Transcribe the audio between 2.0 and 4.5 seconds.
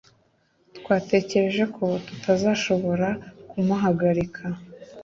tutazashobora kumuhagarika